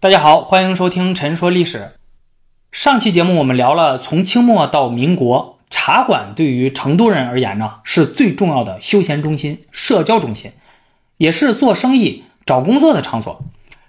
[0.00, 1.78] 大家好，欢迎收听《陈说历史》。
[2.70, 10.52] 上期节目我们聊了从清末到民国，茶馆对于成都人而言呢，是最重要的休闲中心、社交中心，
[11.16, 13.42] 也是做生意、找工作的场所，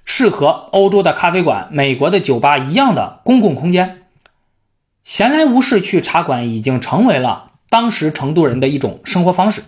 [0.03, 4.01] 是和欧洲的咖啡馆、美国的酒吧一样的公共空间。
[5.03, 9.63] 闲来无事去茶馆，已经成为了当时成都人的一种生活方式。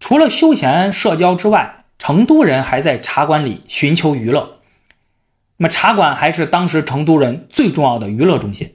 [0.00, 4.60] 除了休闲社交之外，成都人还在茶馆里寻求娱乐，
[5.56, 8.74] 那么茶馆还是当时成都人最重要的娱乐中心。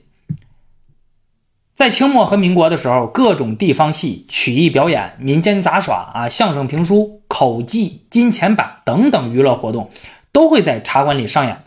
[1.74, 9.90] 在清末和民国的时候，各种地方戏、曲艺表演、民间杂耍啊、相声评书、口技、金钱板等等娱乐活动，
[10.32, 11.64] 都会在茶馆里上演。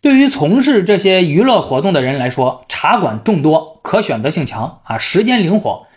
[0.00, 5.88] 对于从事这些娱乐活动的人来说，茶馆众多，可选择性强啊，时间灵活，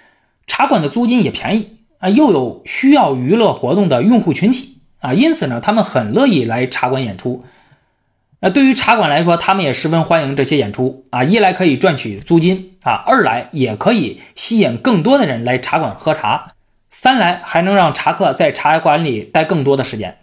[0.48, 1.79] 茶馆的租金也便宜。
[2.00, 7.44] 啊，又有需要娱乐活动的用户群体啊，因此呢，他们很乐意来茶馆演出。
[8.42, 16.54] 那对于茶馆来说，他们也十分欢迎这些演出啊，一来可以赚取租金啊，二来也可以吸引更多的人来茶馆喝茶，
[16.90, 20.20] 三来还能让茶客在茶馆里待更多的时间。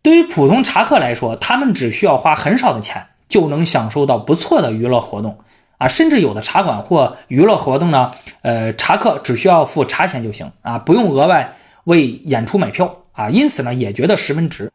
[0.00, 5.38] 对于普通茶客来说，他们只需要花很少的钱，就能享受到不错的娱乐活动。
[5.82, 14.70] 啊，甚至有的茶馆或娱乐活动呢，呃，茶客只需要付茶钱就行啊，不用额外为演出买票啊，因此呢，也觉得十分值。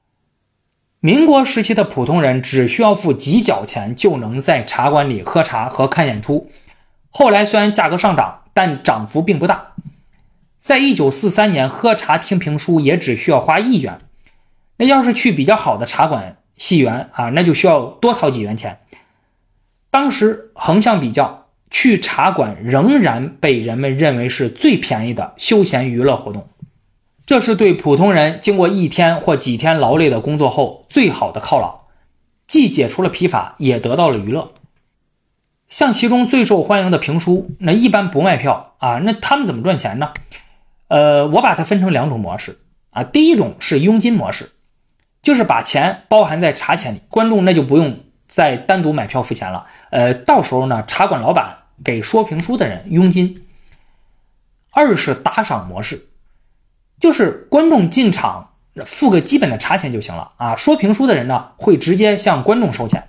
[1.00, 6.52] 民国时期的普通人只需要付几角钱就能在茶馆里喝茶和看演出。
[7.10, 9.76] 后来虽然价格上涨，但涨幅并不大。
[10.58, 14.00] 在一九四三年，喝茶听评书也只需要花一元。
[14.76, 18.80] 那要是去比较好的茶馆戏园啊，那就需要多掏几元钱。
[19.90, 26.48] 当时横向比较，去茶馆仍然被人们认为是最便宜的休闲娱乐活动。
[27.26, 31.86] 这是对普通人经过一天或几天劳累的工作后最好的犒劳，
[32.46, 34.50] 既解除了疲乏，也得到了娱乐。
[35.68, 40.14] 像其中最受欢迎的评书，那一般不卖票啊，那他们怎么赚钱呢？
[40.88, 42.60] 呃，我把它分成两种模式
[42.92, 43.04] 啊。
[43.04, 44.52] 第一种是佣金模式，
[45.22, 48.00] 就是把钱包含在茶钱里，观众那就不用。
[48.38, 53.48] 再单独买票付钱了，呃，到时候呢，茶馆老板给说评书的人佣金。
[54.72, 56.10] 二是打赏模式，
[57.00, 58.52] 就是观众进场
[58.86, 60.56] 付个基本的茶钱就行了啊。
[60.56, 63.08] 说评书的人呢，会直接向观众收钱，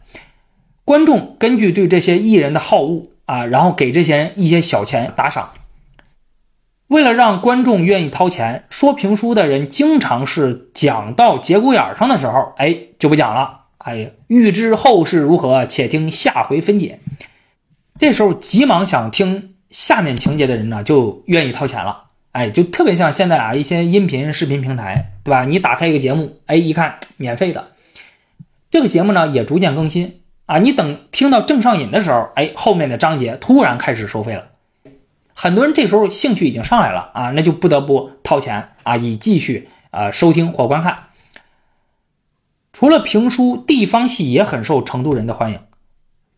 [0.87, 5.51] 观众根据对这些艺人的好恶啊，然后给这些人一些小钱打赏。
[6.87, 13.58] 为了让观众愿意掏钱，说评书的人经常是讲到节骨眼上的时候，哎，就不讲了。
[13.89, 17.01] 哎呀，欲知后事如何，且听下回分解。
[17.99, 22.05] 这时候急忙想听下面情节的人呢，就愿意掏钱了。
[22.33, 25.47] 哎，就特别像现在啊，一些音频视频平台，对吧？
[25.47, 27.69] 你打开一个节目，哎，一看免费的，
[28.71, 30.59] 这个节目呢也逐渐更新啊。
[30.59, 34.45] 你等听到正上瘾的时候，哎，后面的章节突然开始收费了。
[35.33, 41.05] 很多人这时候兴趣已经上来了啊，那就不得不掏钱啊，以继续啊收听或观看。
[42.79, 45.59] 除了评书，地方戏也很受成都人的欢迎。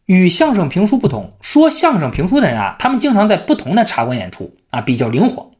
[0.06, 5.51] 与相声评书不同，说相声评书的人啊，他们经常在不同的茶馆演出啊，比较灵活。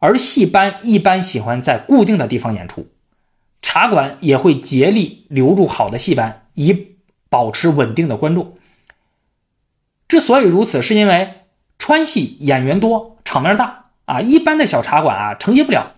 [0.00, 2.88] 而戏班一般喜欢在固定的地方演出，
[3.62, 6.96] 茶馆也会竭力留住好的戏班，以
[7.28, 8.54] 保持稳定的观众。
[10.08, 11.44] 之所以如此，是因为
[11.78, 15.92] 川戏演员多，场面大啊，一般的小茶馆啊承接不了。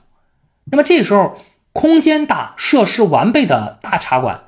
[0.65, 1.39] 那么这时候。
[1.73, 4.41] 空间大、设施完备的大茶馆，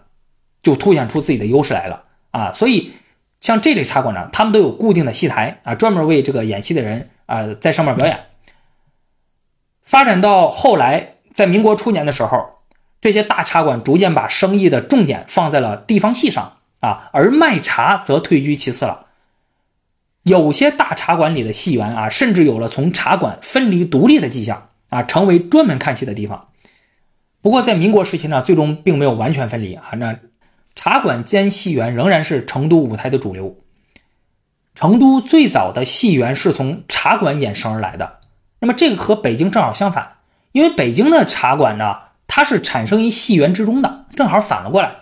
[0.62, 2.52] 就凸显出自己的优势来了啊！
[2.52, 2.92] 所以，
[3.40, 8.18] 像这类茶馆呢，他们都有固定的戏台啊，专门为这个演戏的人啊在上面表演。
[9.82, 12.60] 发展到后来，在民国初年的时候，
[13.00, 19.06] 这些大茶馆逐渐把生意的重点放在了地方戏上啊，而卖茶则退居其次了。
[20.22, 26.48] 有些大茶馆里的戏园啊，甚至有了从茶馆分离独立的迹象啊，成为专门看戏的地方。
[27.44, 29.90] 不过，在民国时期呢，最终并没有完全分离啊。
[29.98, 30.18] 那
[30.74, 33.58] 茶馆兼戏园仍然是成都舞台的主流。
[34.74, 38.20] 成都最早的戏园是从茶馆衍生而来的。
[38.60, 40.16] 那么，这个和北京正好相反，
[40.52, 44.94] 因为北京的茶馆呢，它是产生于戏园之中的，正好反了过来。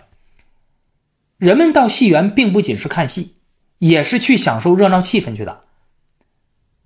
[1.37, 3.35] 人们到戏园并不仅是看戏，
[3.77, 5.61] 也是去享受热闹气氛去的。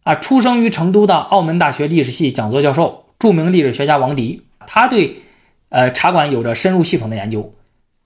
[0.03, 5.23] 啊，出生于成都的澳门大学历史系讲座教授、著名历史学家王迪，他对。
[5.69, 7.53] 呃，茶馆有着深入系统的研究。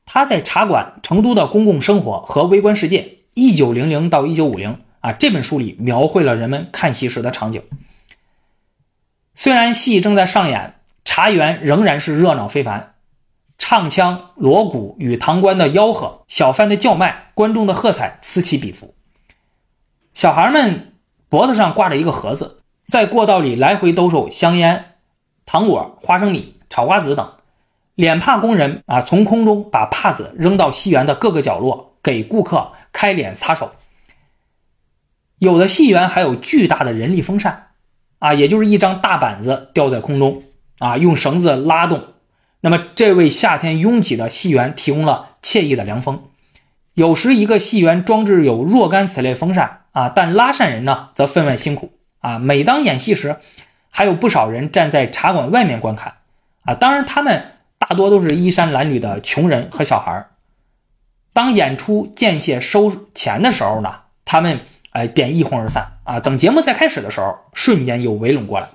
[0.05, 3.01] 他在《茶馆：成都的公共生活和微观世界》
[3.35, 7.63] （一九零零到一九五零）啊这本书里描绘了人们看戏时的场景。
[9.35, 10.75] 虽然戏正在上演，
[11.05, 12.95] 茶园仍然是热闹非凡。
[13.57, 18.95] 唱腔、锣鼓与堂倌的吆喝、小贩的叫卖、观众的喝彩此起彼伏。
[20.13, 20.93] 小孩们
[21.29, 24.95] 脖子上挂着一个盒子，在过道里来回兜售香烟、
[25.45, 27.31] 糖果、花生米、炒瓜子等。
[28.01, 33.73] 脸帕工人啊，从空中把帕子扔到戏园的各个角落，给顾客开脸擦手。
[35.37, 37.67] 有的戏园还有巨大的人力风扇，
[38.17, 40.41] 啊，也就是一张大板子吊在空中，
[40.79, 42.03] 啊，用绳子拉动。
[42.61, 46.23] 那么，这为夏天拥挤的戏园提供了惬意的凉风。
[46.95, 51.93] 有时，一个戏园装置有若干此类风扇，啊，但拉扇人呢，则分外辛苦。
[52.21, 53.35] 啊，每当演戏时，
[53.91, 56.15] 还有不少人站在茶馆外面观看。
[56.63, 57.45] 啊，当然，他们
[57.91, 60.29] 大多都是衣衫褴褛的穷人和小孩
[61.33, 63.93] 当演出间歇收钱的时候呢，
[64.23, 64.61] 他们。
[64.91, 66.19] 哎，便一哄而散啊！
[66.19, 68.67] 等节目再开始的时候，瞬间又围拢过来。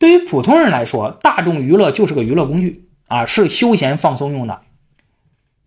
[0.00, 4.62] 对于普通人来说，大众娱乐就是个娱乐工具啊，是休闲放松用的。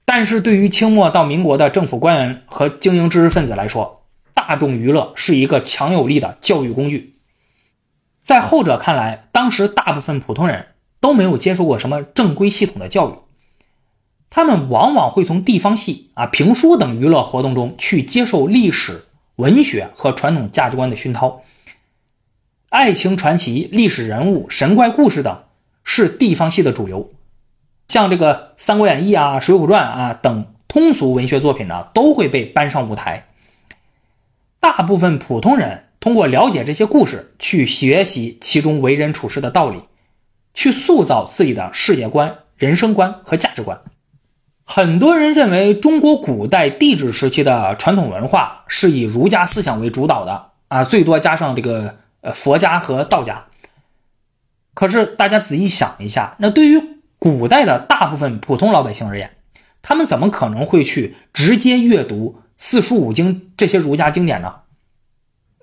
[0.03, 4.03] 但是对于清末到民国的政府官员和精英知识分子来说，
[4.33, 7.15] 大众娱乐是一个强有力的教育工具。
[8.19, 10.67] 在后者看来，当时大部分普通人
[10.99, 13.13] 都没有接受过什么正规系统的教育，
[14.29, 19.05] 他们往往会从地方戏啊、评书等娱乐活动中去接受历史。
[19.35, 21.43] 文学和传统价值观的熏陶，
[22.67, 25.43] 爱情传奇、历史人物、神怪故事等
[25.85, 27.09] 是地方戏的主流。
[27.87, 33.27] 像这个《三国演义》啊、《水浒传》啊等通俗文学作品呢，都会被搬上舞台。
[34.59, 39.81] 大部分普通人通过了解这些故事，去学习其中为人处事的道理，
[40.59, 43.79] 去塑造自己的世界观、人生观和价值观。
[44.65, 53.45] 很多人认为中国古代帝制时期的传统文化是以儒家思想为主导的啊，最多加上这个呃佛家和道家。
[54.73, 56.83] 可是大家仔细想一下，那对于
[57.17, 59.37] 古代的大部分普通老百姓而言，
[59.81, 64.55] 他们怎么可能会去直接阅读四书五经这些儒家经典呢？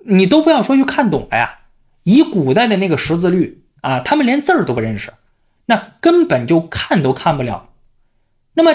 [0.07, 1.59] 你都不要说去看懂了呀，
[2.01, 5.13] 以古代的那个识字率啊，他们连字儿都不认识，
[5.65, 7.69] 那根本就看都看不了。
[8.53, 8.73] 那么。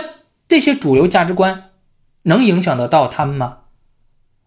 [0.49, 1.71] 这些主流价值观
[2.25, 3.61] 能影响得到他们吗？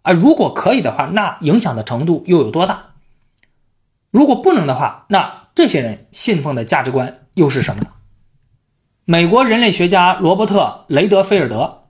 [0.03, 2.93] 啊，如果可以的话，那影响的程度又有多大？
[4.11, 7.87] 如果不能的话，那这些人信奉的价值观又是什么呢？
[9.05, 11.85] 美国人类学家罗伯特·雷德菲尔德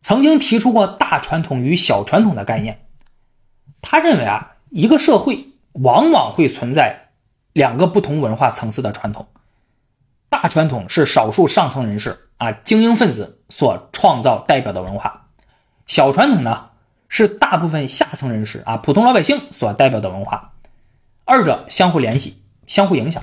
[0.00, 2.86] 曾经提出过“大传统与小传统”的概念。
[3.82, 7.01] 他认为啊，一个社会往往会存在
[7.52, 9.26] 两个不同文化层次的传统。
[10.28, 15.26] 大传统是少数上层人士啊精英分子所创造代表的文化，
[15.86, 16.70] 小传统呢
[17.08, 20.52] 是大部分下层人士啊普通老百姓所代表的文化，
[21.26, 23.22] 二者相互联系、相互影响。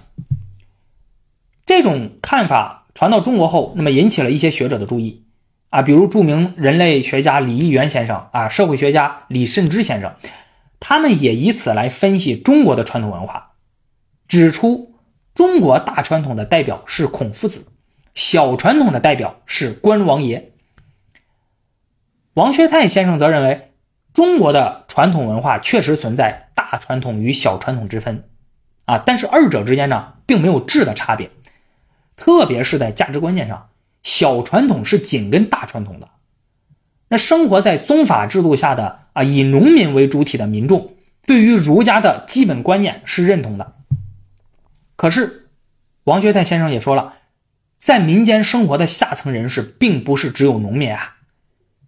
[1.66, 5.26] 这种看法传到中国后，那么引起了一些学者的注意
[5.72, 10.14] 啊，比如著名人类学家李义元先生啊，社会学家李慎之先生，
[10.80, 13.49] 他们也以此来分析中国的传统文化，
[14.30, 14.88] 指出。
[15.36, 17.66] 中国大传统的代表是孔夫子，
[18.14, 20.52] 小传统的代表是关王爷。
[22.34, 23.72] 王学泰先生则认为，
[24.14, 28.26] 中国的传统文化确实存在大传统与小传统之分，
[28.84, 31.32] 啊，但是二者之间呢，并没有质的差别，
[32.18, 33.70] 特别是在价值观念上，
[34.04, 36.10] 小传统是紧跟大传统的。
[37.08, 40.96] 那生活在宗法制度下的啊，以农民为主体的民众，
[41.26, 43.76] 对于儒家的基本观念是认同的。
[45.00, 45.48] 可是，
[46.04, 47.14] 王学泰先生也说了，
[47.78, 51.16] 在民间生活的下层人士，并不是只有农民啊，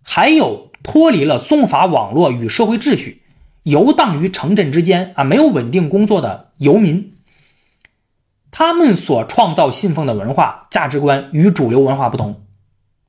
[0.01, 3.21] 还有脱离了宗法网络与社会秩序，
[3.63, 7.11] 游荡于城镇之间啊，没有稳定工作的游民。
[8.49, 12.45] 他们所创造信奉的文化价值观与主流文化不同，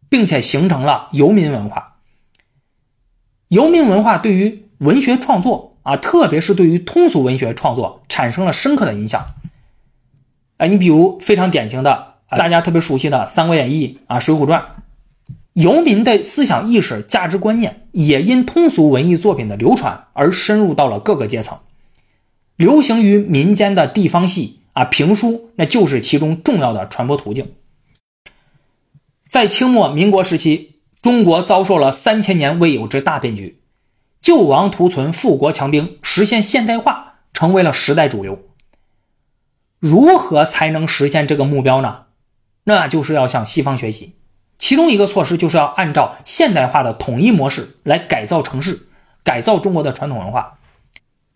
[0.08, 1.98] 并且形成了游民文化。
[3.46, 9.24] 游民文化对于文学创作啊，特别是对于通俗文学创作，产生了深刻的影响。
[10.62, 14.60] 哎，你比如非常典型的，大家特别熟悉的《三国演义》啊，《水浒传》，
[15.54, 21.58] 游民的思想意识、价值观念也因通俗文艺作品的流传而深入到了各个阶层。
[22.54, 27.54] 流行于民间的地方戏啊、评书，那就是其中重要的传播途径。
[29.28, 33.58] 在清末民国时期，中国遭受了三千年未有之大变局，
[34.20, 38.38] 救亡图存、富国强兵、实现现代化，成为了时代主流。
[39.82, 42.02] 如何才能实现这个目标呢？
[42.62, 44.14] 那就是要向西方学习。
[44.56, 48.86] 其中一个措施就是要按照现代化的统一模式来改造城市，
[49.24, 50.60] 改造中国的传统文化。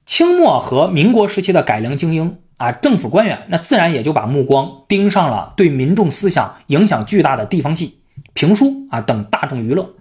[0.05, 7.99] 清末和民国时期的改良精英啊，政府官员那自然也就把目光盯上了对民众思想影响巨大的地方戏、
[8.33, 9.97] 评书啊等大众娱乐。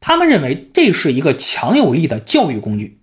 [0.00, 3.00] 他们认为这是一个强有力的教育工具，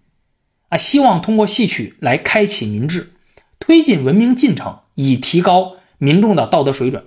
[0.69, 3.11] 啊，希望通过戏曲来开启民智，
[3.59, 7.05] 推进文明进程，以提高民众的道德水准。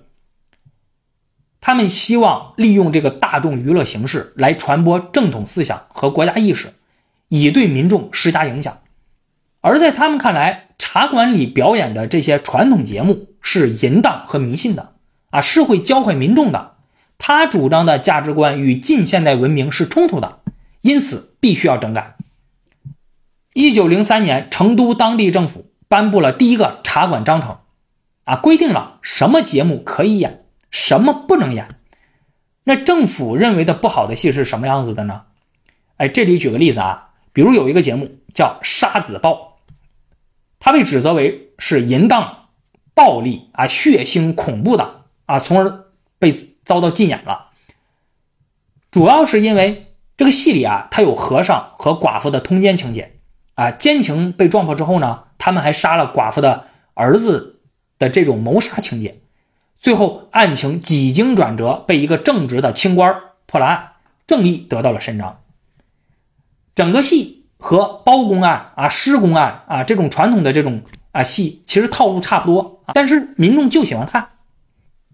[1.61, 6.75] 他们希望利用这个大众娱乐形式来传播正统思想和国家意识，
[7.29, 8.81] 以对民众施加影响。
[9.61, 14.95] 而在他们看来，茶馆里表演的这些传统节目是淫荡和迷信的，
[15.31, 16.75] 啊，是会教坏民众的。
[17.17, 20.41] 他主张的价值观与近现代文明是冲突的，
[20.81, 22.17] 因此必须要整改。
[23.55, 27.59] 一九零三年，成都当地政府颁布了第一个茶馆章程，
[28.25, 31.69] 啊，规定了什么节目可以演，什么不能演。
[32.65, 35.25] 那政府认为的不好的戏是什么样子的呢？
[35.99, 39.33] 哎，这里举个例子啊，比如有一个节目叫《杀子报》。
[40.59, 42.47] 他被指责为是淫荡、
[42.95, 45.85] 暴力啊、血腥、恐怖的啊，从而
[46.19, 46.35] 被
[46.65, 47.51] 遭到禁演了。
[48.91, 53.12] 主要是因为这个戏里啊，他有和尚和寡妇的通奸情节
[53.55, 57.61] 啊，奸情被撞破之后呢，他们还杀了寡妇的儿子
[57.99, 59.21] 的这种谋杀情节，
[59.79, 63.15] 最后案情几经转折，被一个正直的清官
[63.47, 63.93] 破了案，
[64.27, 65.41] 正义得到了伸张。
[66.75, 67.41] 整个戏。
[67.65, 70.83] 和包公案啊、施公案啊这种传统的这种
[71.13, 74.31] 啊戏，其实套路差不多，但是民众就喜欢看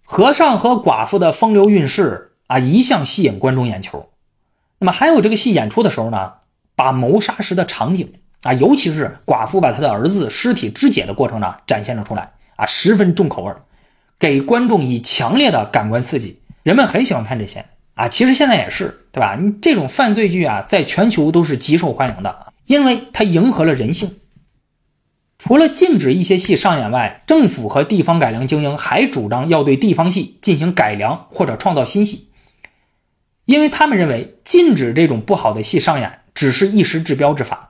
[0.03, 4.09] 和尚和寡妇的风流韵事啊，一向吸引观众眼球。
[4.79, 6.37] 那么还有这个戏演出的时候呢，
[6.75, 13.53] 把谋杀时的场景啊，尤其是寡妇把她的儿子尸体肢解的过程呢，展现了出来啊，十分重口味，
[14.19, 17.65] 给观众以强烈的感官刺激，人们很喜欢看这些。
[17.95, 19.35] 啊，其实现在也是，对吧？
[19.35, 24.21] 你这种犯罪剧啊，在全球都是极受欢迎的，因为它迎合了人性。
[25.37, 32.31] 除了禁止一些戏上演外，政府和地方改良精英还主张要对地方戏进行改良或者创造新戏，
[33.47, 37.68] 因为他们认为禁止这种不好的戏上演只是一时治标之法。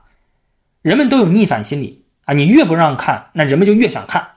[0.81, 4.29] 人们都有逆反心理啊，你越不让看，那人们就越想看。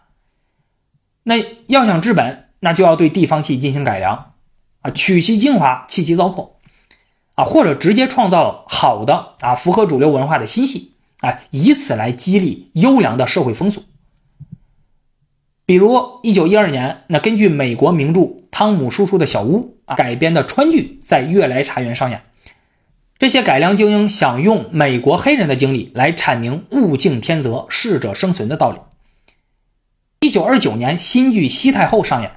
[1.24, 4.32] 那要想治本，那就要对地方戏进行改良。
[4.80, 6.54] 啊，取其精华，弃其糟粕，
[7.36, 13.84] 啊，或者直接创造好的啊，符合主流文化的新戏，哎，以此来激励优良的社会风俗。
[15.64, 18.20] 比如一九一二年，那根据美国名著
[18.50, 22.20] 《汤姆叔叔的小屋》改编的川剧在悦来茶园上演，
[23.22, 28.78] 这些改良精英想用美国黑人的经历来阐明物竞天择、适者生存的道理。
[30.26, 32.32] 一九二九年，新剧《西太后》上演，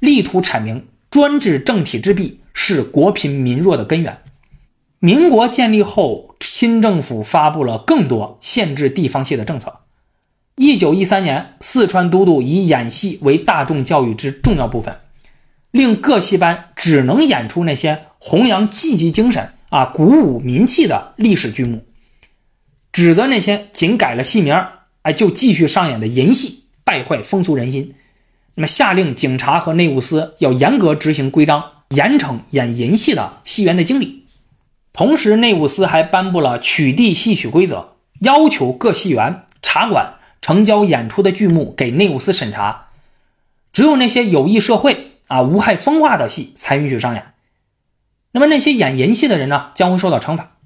[0.00, 0.88] 力图阐明。
[1.08, 4.18] 专制政体之弊是国贫民弱的根源。
[4.98, 9.82] 民国建立后，新政府发布了更多限制地方戏的政策。
[10.56, 14.96] 一九一三年，四川都督以演戏为大众教育之重要部分，
[15.70, 21.84] 令各戏班只能演出那些弘扬积极精神、啊鼓舞民气的历史剧目，
[22.92, 24.54] 指责那些仅改了戏名
[25.02, 27.92] 哎就继续上演的淫戏，败坏风俗人心。
[28.54, 34.24] 那么，下令警察和内务司要严格执行规章，严惩演淫戏的戏园的经理。
[34.92, 42.90] 同时，内务司还颁布了取缔戏曲规则，要求各戏园、茶馆成交演出的剧目给内务司审查，
[43.72, 47.33] 只有那些有益社会、啊无害风化的戏才允许上演。
[48.36, 50.56] 那么，那些演淫戏的人呢，将会受到惩罚。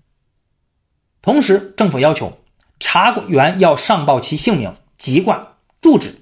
[1.20, 2.38] 同时，政府要求
[2.80, 5.48] 茶园要上报其姓名、籍贯、
[5.82, 6.14] 住址。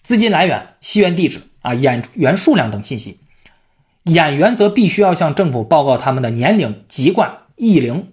[0.00, 3.18] 资金来源、戏院地址啊、演员数量等信息，
[4.04, 8.12] 演员则必须要向政府报告他们的年龄、籍贯、艺龄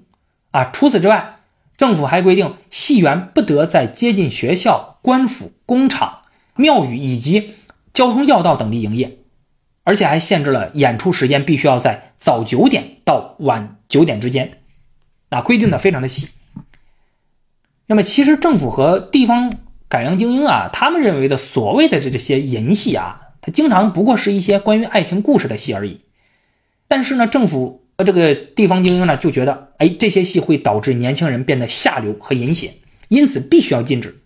[0.50, 0.66] 啊。
[0.66, 1.42] 除此之外，
[1.78, 6.22] 政府还规定，戏园不得在接近学校、官府、工厂、
[6.56, 7.54] 庙宇以及
[7.94, 9.19] 交通要道等地营业，
[9.90, 14.60] 而且还限制了演出时间必须要在早九点到晚九点之间，
[15.30, 16.30] 啊，规定的非常的细。
[17.88, 19.52] 那么，其实政府和地方。
[19.92, 25.98] 改良精英啊，他们认为的所谓的这这些淫戏啊，它经常不过是一些关于爱情故事的戏而已。
[26.88, 32.76] 但是呢，政府和这个地方精英呢就觉得，哎，这些戏会导致年轻人变得下流和淫邪，
[33.08, 34.22] 因此必须要禁止。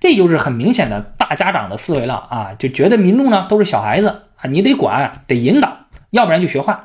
[0.00, 6.82] 这就是很明显的大家长的思维了啊，就觉得民众呢都是小孩子你得管，得引导，要不然就学坏。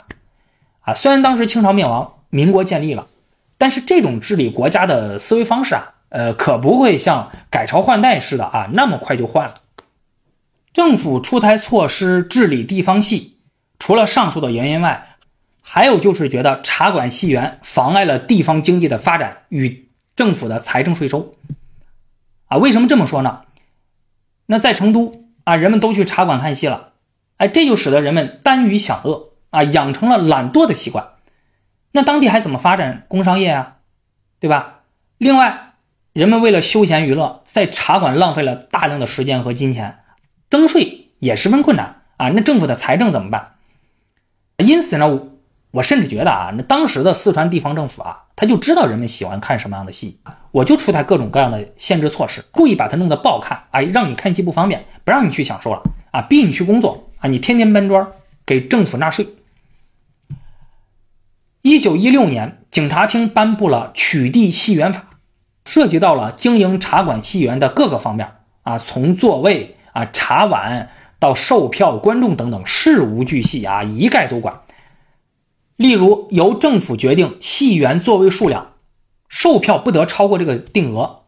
[0.82, 3.08] 啊，虽然当时清朝灭亡，民国建立了，
[3.58, 5.96] 但是这种治理国家的思维方式啊。
[6.10, 9.54] 呃，可不会像改朝换代似的啊，那么快就换了。
[10.74, 13.38] 政府出台措施治理地方戏，
[13.78, 15.18] 除了上述的原因外，
[15.62, 21.34] 还有就是觉得茶馆戏园妨碍了地方经济的发展与政府的财政税收。
[22.48, 23.42] 啊，为什么这么说呢？
[24.48, 26.94] 那在成都啊，人们都去茶馆看戏了，
[27.40, 31.14] 哎，这就使得人们耽于享乐啊，养成了懒惰的习惯。
[31.94, 33.78] 那当地还怎么发展工商业啊？
[34.40, 34.82] 对吧？
[35.18, 35.74] 另外，
[36.14, 40.00] 人们为了休闲娱乐，在茶馆浪费了大量的时间和金钱，
[40.50, 42.30] 征税也十分困难啊。
[42.30, 43.54] 那政府的财政怎么办？
[44.58, 45.30] 因此呢，
[45.72, 50.20] 我甚至觉得啊，那当时的四川地方政府啊，他就知道人们喜欢看什么样的戏，
[50.52, 58.08] 我就出台各种各样的限制措施，故意把它弄得不好看，哎，让你看戏不方便，不让你去享受了啊，逼你去工作啊，你天天搬砖
[58.46, 59.28] 给政府纳税。
[61.62, 65.10] 一九一六年，警察厅颁布了取缔戏园法，
[65.66, 68.32] 涉及到了经营茶馆、戏园的各个方面
[68.64, 70.90] 啊，从座位啊、茶碗。
[71.22, 74.62] 到售票、观众等等事无巨细啊，一概都管。
[75.76, 78.72] 例如，由政府决定戏园座位数量，
[79.28, 81.19] 售票不得超过这个定额。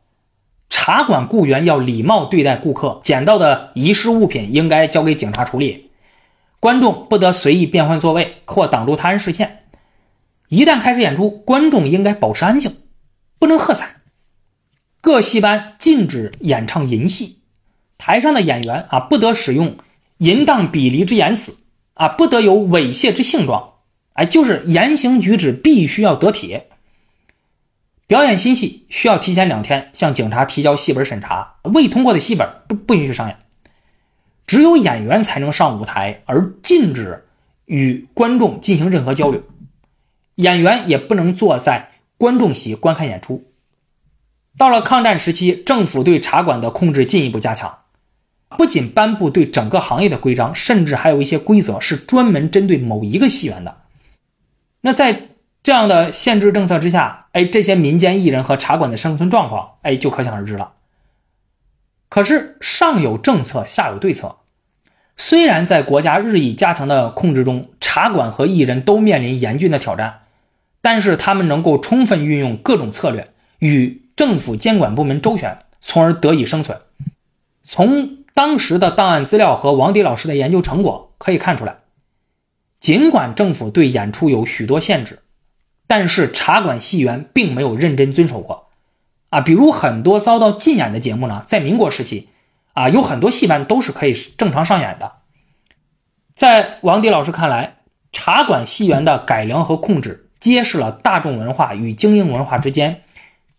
[0.71, 5.91] 茶馆雇员要礼貌对待顾客，捡到的遗失物品应该交给警察处理。
[6.59, 9.65] 观众不得随意变换座位或挡住他人视线。
[10.47, 12.77] 一旦开始演出，观众应该保持安静，
[13.37, 13.97] 不能喝彩。
[15.01, 17.41] 各戏班禁止演唱淫戏。
[17.97, 19.75] 台上的演员啊，不得使用
[20.17, 21.55] 淫荡鄙离之言辞
[21.93, 23.73] 啊，不得有猥亵之性状，
[24.13, 26.61] 哎，就是言行举止必须要得体。
[28.11, 33.37] 表演新戏需要提前两天向警察提交戏本审查，未通过的戏本不不允许上演。
[34.45, 37.23] 只有演员才能上舞台，而禁止
[37.67, 39.41] 与观众进行任何交流。
[40.35, 43.45] 演员也不能坐在观众席观看演出。
[44.57, 47.77] 到了抗战时期，政府对茶馆的控制进一步加强。
[48.57, 53.77] 不仅颁布对整个行业的规章，甚至还有一些规则是专门针对某一个戏园的。
[54.81, 55.29] 那在
[55.63, 60.73] 这样的限制政策之下，哎，这些民间艺人和茶馆的生存状况，哎，就可想而知了。
[62.09, 64.37] 可是上有政策，下有对策。
[65.15, 70.21] 虽然在国家日益加强的控制中，茶馆和艺人都面临严峻的挑战，
[70.81, 73.27] 但是他们能够充分运用各种策略，
[73.59, 76.79] 与政府监管部门周旋，从而得以生存。
[77.61, 81.77] 从当时的档案资料和王迪老师的研究成果可以看出来，
[82.79, 85.19] 尽管政府对演出有许多限制，
[85.91, 88.69] 但是茶馆戏园并没有认真遵守过。
[89.27, 92.29] 啊，比如很多遭到禁演的节目呢，在民国时期，
[92.71, 95.11] 啊，有很多戏班都是可以正常上演的。
[96.33, 97.79] 在王迪老师看来，
[98.13, 103.03] 茶馆戏园的改良和控制，揭示了大众文化与精英文化之间、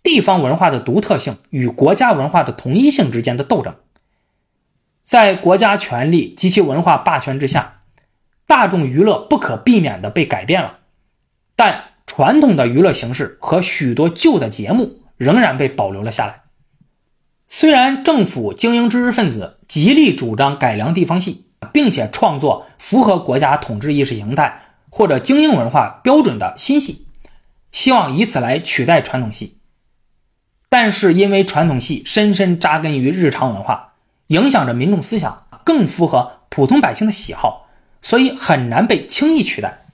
[0.02, 3.74] 地方文化的独特性与国家文化的统一性之间的斗争。
[5.02, 7.82] 在国家权力及其文化霸权之下，
[8.46, 10.78] 大众娱乐不可避免地被改变了，
[11.54, 16.42] 但传统的娱乐形式和许多旧的节目仍然被保留了下来。
[17.48, 27.06] 虽然政府精英知识分子极力主张改良地方戏，并且创作符合国家统治意识形态或者精英文化标准的新戏，
[27.70, 29.58] 希望以此来取代传统戏，
[30.68, 33.90] 但是因为传统戏深深扎根于日常文化。
[34.28, 37.68] 影响着民众思想，更符合普通百姓的喜好，
[38.00, 39.84] 所以很难被轻易取代。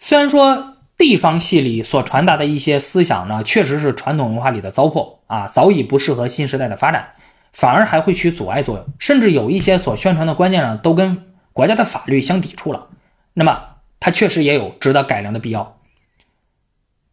[0.00, 7.12] 虽然说地方戏里所传达的一些思想呢，确实是传统文化里的糟粕啊，早已不适合新时代的发展，
[7.52, 12.88] 反而还会起阻碍作用，甚至有一些所宣传的观念呢，都跟国家的法律相抵触了。
[13.32, 13.62] 那么，
[14.00, 15.78] 它确实也有值得改良的必要。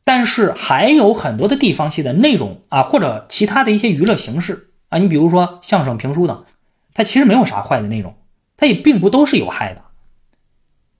[0.03, 6.43] 但是，还有很多的地方戏的内容啊，或者其他的一些娱乐形式啊，你比如说相声、评书等。
[6.93, 8.15] 它其实没有啥坏的内容，
[8.57, 9.81] 它也并不都是有害的。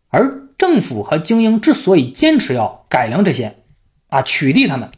[0.10, 3.58] 而政府和精英之所以坚持要改良这些，
[4.08, 4.90] 啊，取缔他们，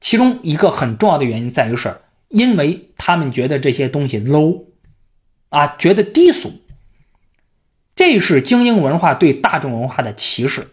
[0.00, 4.64] 其中一个很重要的原因在于，是因为他们觉得这些东西 low，
[5.50, 6.54] 啊，觉得低俗。
[7.94, 10.70] 这是精英文化对大众文化的歧视。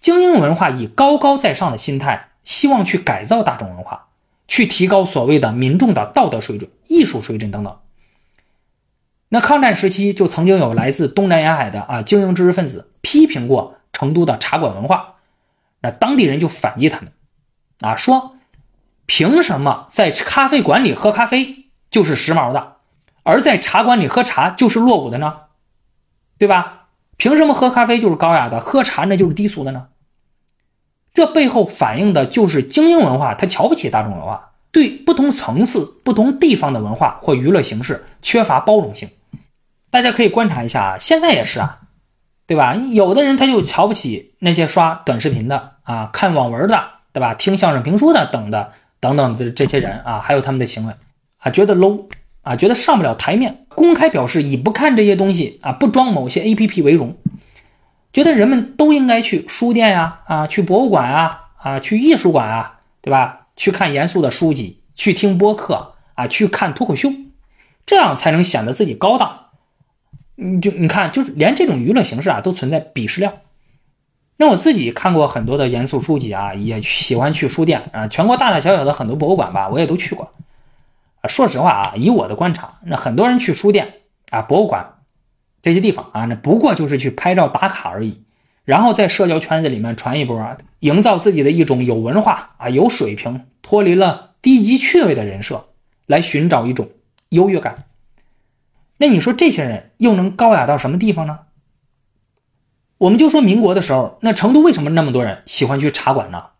[0.00, 4.08] 精英文化以高高在上的心态，希望去改造大众文化，
[4.48, 7.78] 去提高所谓的民众的道德水准、艺术水准等等。
[9.34, 15.16] 那抗战时期就曾经有来自东南沿海的啊精英知识分子批评过成都的茶馆文化，
[15.80, 17.10] 那当地人就反击他们，
[17.80, 18.36] 啊说
[19.06, 22.76] 凭什么在咖啡馆里喝咖啡就是时髦的，
[23.24, 25.34] 而在茶馆里喝茶就是落伍的呢？
[26.38, 26.86] 对吧？
[27.16, 29.88] 凭什么喝咖啡就是高雅的，喝茶那就是低俗的呢？
[31.12, 39.08] 这背后反映的就是精英文化，他瞧不起大众文化，对不同层次、不同地方的文化或娱乐形式缺乏包容性。
[39.94, 41.78] 大家可以观察一下啊，现在也是啊，
[42.48, 42.74] 对吧？
[42.74, 47.32] 有的人他就瞧不起那些刷短视频的啊、看网文的，对吧？
[47.34, 50.94] 听相声评书的等的等等的这些人啊，还有他们的行为
[51.36, 52.08] 啊，觉得 low
[52.42, 57.16] 啊，觉得上不了台面，公开表示以不看这些东西啊，不装某些 A P P 为荣，
[58.12, 63.46] 觉得人们都应该去书店呀，啊，去博物馆啊，啊，去艺术馆啊，对吧？
[63.54, 67.12] 去看严肃的书籍，去听播客啊，去看脱口秀，
[67.86, 69.42] 这样才能显得自己高档。
[70.36, 73.32] 你就你看，就是连这种娱乐形式啊，都存在鄙视链。
[74.36, 80.32] 那我自己看过很多的严肃书籍啊，也喜欢去书店啊，全国大大小小的很多博物馆吧，我也都去过。
[81.28, 83.94] 说实话啊，以我的观察，那很多人去书店
[84.30, 84.94] 啊、博物馆
[85.62, 88.24] 这些地方啊，那不过就是去拍照打卡而已，
[88.64, 95.66] 然后在社交圈子里面传一波，营造自己的一种有文化啊、有水平、脱离了低级趣味的人设，
[96.06, 96.88] 来寻找一种
[97.28, 97.84] 优越感。
[98.98, 101.40] 那你说这些人又能高雅到什么地方呢？
[102.98, 106.50] 我们就说民国的时候，那成都为什么那么多人喜欢去茶馆呢？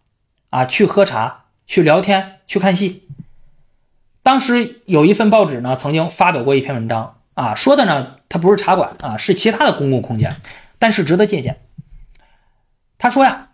[0.51, 3.09] 啊，去喝茶、去聊天、去看戏。
[4.23, 10.37] 当时有一份报纸呢，曾经发表过一篇文章啊，说的呢，它不是茶馆啊，是其他的公共空间，
[10.79, 11.61] 但是值得借鉴。
[12.99, 13.51] 他说呀，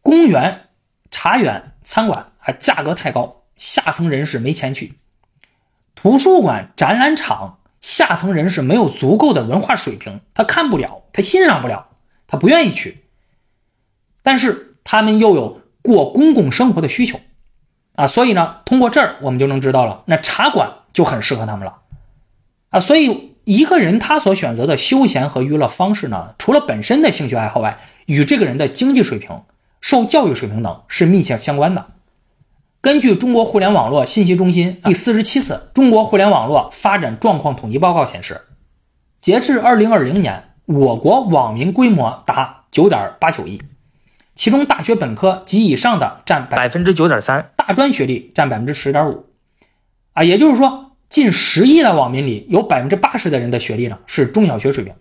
[0.00, 0.68] 公园、
[1.10, 4.92] 茶园、餐馆啊，价格太高，下层人士没钱去；
[5.94, 11.86] 图书馆、展览场，下层人士没有足够的文化水平，他看不了，他欣赏不了，
[12.26, 13.04] 他不愿意去。
[14.24, 17.20] 但是他们又有过公共生活的需求。
[17.94, 21.78] 啊，所以呢，通过这儿我们就能知道了，那茶馆就很适合他们了，
[22.70, 29.40] 啊，所以一个人他所选择的休闲和娱乐方式呢，除了本身的兴趣爱好外，与这个人的经济水平、
[29.80, 31.86] 受教育水平等是密切相关的。
[32.86, 38.42] 根据中国互联网络信息中心第四十七次中国互联网络发展状况统计报告显示，
[39.20, 43.60] 截至二零二零年，我国网民规模达九点八九亿。
[44.36, 49.24] 其中，大学本科及以上的占百分之九点三，大专学历占百分之十点五，
[50.12, 54.94] 啊，也就是说，近十亿的网民里有百分之八十的人的学历呢是中小学水平。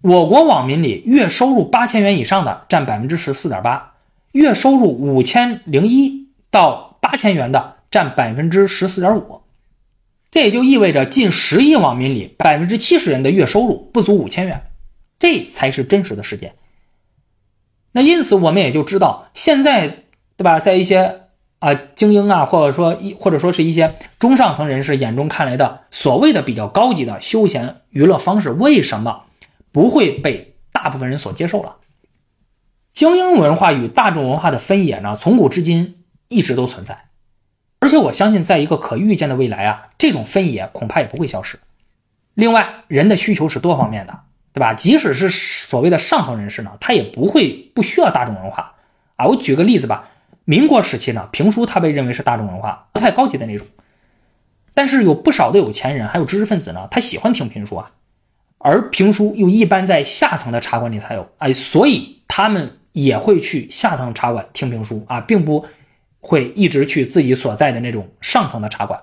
[0.00, 3.92] 我国网民里，月收入八千元以上的占百分之十四点八，
[4.32, 9.40] 月收入五千零一到八千元的占百分之十四点五。
[10.30, 14.70] 这也就意味着，近十亿网民里，百分之七十人的月收入不足五千元，
[15.18, 16.54] 这才是真实的事件。
[17.92, 19.88] 那因此，我们也就知道，现在，
[20.36, 20.58] 对吧？
[20.58, 21.26] 在一些
[21.58, 29.24] 啊精英啊，或者说一或者说是一些中上层人士眼中看来的所谓的比较高级的休闲娱乐方式，为什么
[29.70, 31.76] 不会被大部分人所接受了？
[32.94, 35.94] 精英文化与大众文化的分野呢，从古至今
[36.32, 36.96] 一直都存在，
[37.78, 41.58] 而且我相信，在一个可预见的未来啊，这种分野恐怕也不会消失。
[42.34, 44.20] 另外，人的需求是多方面的。
[44.54, 44.74] 对吧？
[44.74, 48.74] 即使是所谓的上层人士呢，他也不会不需要大众文化
[49.16, 49.26] 啊。
[49.26, 50.04] 我举个例子吧，
[50.44, 53.66] 民国时期呢，评书它被认为是大众文化，不太高级的那种。
[54.74, 57.92] 但是有不少的有钱人还有知识分子呢，他喜欢听评书啊。
[58.58, 65.64] 而评书又一般在下层的茶馆里才有，哎，所以他们也会去下层茶馆听评书啊，并不
[66.22, 68.98] 会一直去自己所在的那种上层的茶馆。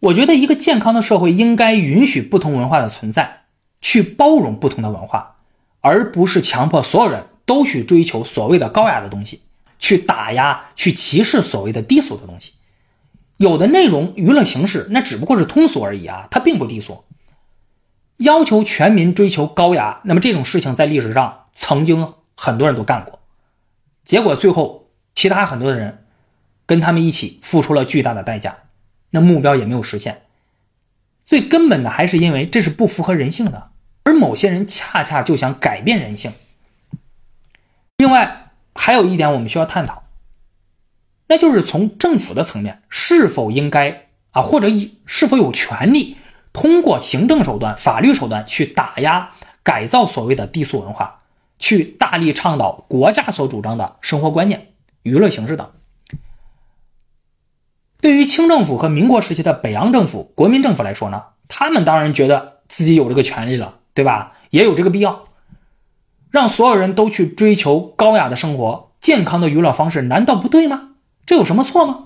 [0.00, 3.44] 我觉得一个健康的社会应该允许不同文化的存在。
[3.82, 5.36] 去包容不同的文化，
[5.80, 9.42] 而不是强迫所有人都去追求所谓的高雅的东西，
[9.78, 12.54] 去打压、去歧视所谓的低俗的东西。
[13.36, 17.04] 有的内容娱乐形式那只不过是通俗而已啊，它并不低俗。
[18.16, 23.20] 要求全民追求高雅，那么这种事情在历史上曾经很多人都干过，
[24.02, 24.85] 结果最后
[25.16, 26.04] 其他很多的人
[26.66, 28.58] 跟他们一起付出了巨大的代价，
[29.10, 30.22] 那目标也没有实现。
[31.24, 33.70] 最根本的还是因为这是不符合人性的，
[34.04, 36.32] 而某些人恰恰就想改变人性。
[37.96, 40.04] 另外，还有一点我们需要探讨，
[41.28, 44.68] 那就是从政府的层面，是否应该啊，或者
[45.06, 46.18] 是否有权利
[46.52, 49.30] 通过行政手段、法律手段去打压、
[49.62, 51.22] 改造所谓的低俗文化，
[51.58, 54.74] 去大力倡导国家所主张的生活观念、
[55.06, 55.70] 娱乐形式等。
[58.00, 64.32] 对于清政府和民国时期的北洋政府、国民政府来说呢，他们当然觉得自己有这个权利了，对吧？
[64.50, 65.28] 也有这个必要，
[66.30, 70.90] 让所有人都去追求高雅的生活、健康的娱乐方式，难道不对吗？
[71.24, 72.02] 这有什么错吗？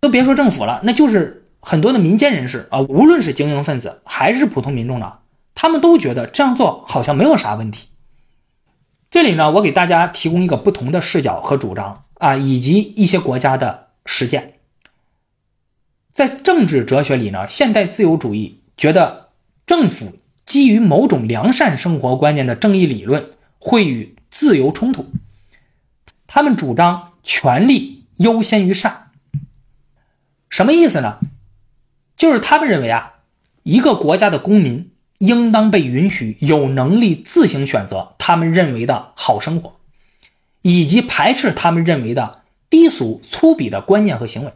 [0.00, 5.18] 都别说政府了，那就是很多的民间人士啊，无论是精英分子还是普通民众呢，
[5.54, 7.88] 他们都觉得这样做好像没有啥问题。
[9.16, 14.58] 这里呢，我给大家提供一个不同的视角和主张啊，以及一些国家的实践。
[16.12, 19.30] 在政治哲学里呢，现代自由主义觉得
[19.64, 25.06] 政府基于某种良善生活观念的正义理论会与自由冲突。
[26.26, 29.12] 他们主张权力优先于善，
[30.50, 31.20] 什么意思呢？
[32.18, 33.14] 就是他们认为啊，
[33.62, 39.76] 一个国家的公民应当被允许有能力自行选择他们认为的好生活，
[40.62, 44.52] 以及排斥他们认为的低俗粗鄙的观念和行为。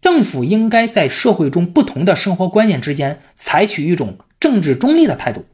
[0.00, 5.46] 政府应该在社会中不同的生活观念之间采取一种政治中立的态度，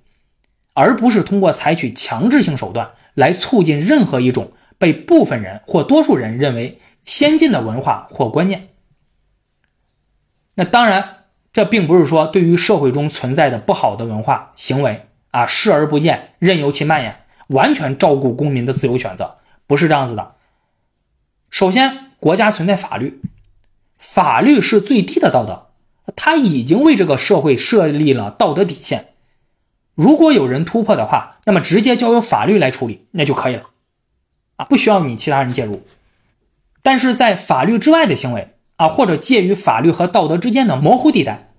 [0.74, 8.70] 而不是通过采取强制性手段来促进任何一种被部分人或多数人认为先进的文化或观念。
[10.54, 11.19] 那当然，
[11.52, 20.34] 这并不是说对于社会中存在的不好的文化行为啊视而不见，任由其蔓延，完全照顾公民的自由选择，不是这样子的。
[21.50, 23.20] 首先，国家存在法律。
[23.98, 25.66] 法律是最低的道德，
[26.16, 29.08] 他已经为这个社会设立了道德底线。
[29.94, 33.64] 如果有人突破的话，那么直接交由法律来处理，那就可以了，
[34.56, 35.82] 啊，不需要你其他人介入。
[36.80, 41.50] 但是在法律之外的行为啊，或者介于法律和道德之间的模糊地带，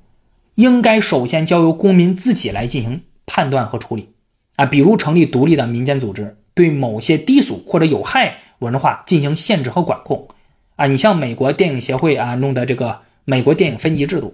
[0.56, 4.10] 应该首先交由公民自己来进行判断和处理。
[4.56, 10.30] 啊，比如成立独立的民间组织，对某些低俗或者有害文化进行限制和管控。
[10.78, 14.34] 啊，你像美国电影协会啊弄的这个美国电影分级制度，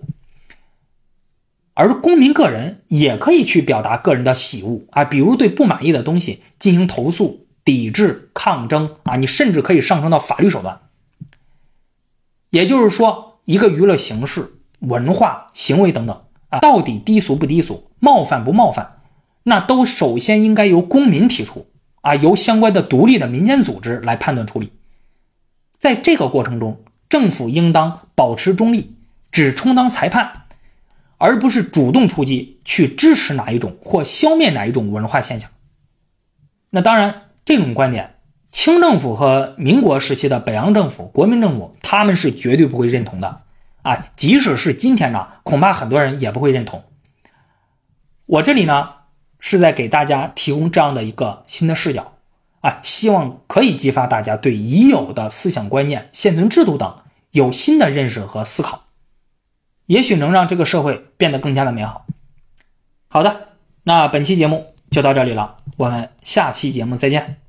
[1.74, 10.80] 而公民个人也可以去表达个人的喜恶啊，比如对不满意的东西进行投诉、抵制、抗争啊，你甚至可以上升到法律手段。
[12.50, 19.02] 也就是说，一个娱乐形式、文化、行为等等啊，到底低俗不低俗、冒犯不冒犯，
[19.44, 21.68] 那都首先应该由公民提出
[22.02, 24.72] 啊，由相关的独立的民间组织来判断处理。
[25.78, 28.96] 在这个过程中，政府应当保持中立，
[29.32, 30.46] 只充当裁判，
[31.18, 35.50] 而不是主动出击去支持哪一种或消灭哪一种文化现象。
[36.70, 38.17] 那当然，这种观点，
[38.52, 43.42] 清政府和民国时期的北洋政府、国民政府他们是绝对不会认同的
[43.82, 44.08] 啊！
[44.16, 46.84] 即使是今天呢，恐怕很多人也不会认同。
[48.26, 48.90] 我这里呢，
[49.40, 52.14] 是在给大家提供这样的一个新的视角。
[52.62, 56.96] 啊，希望可以激发大家对已有的思想观念、现存制度等
[57.32, 58.88] 有新的认识和思考，
[59.86, 62.08] 也许能让这个社会变得更加的美好。
[63.10, 63.50] 好的，
[63.84, 67.47] 那本期节目就到这里了，我们下期节目再见。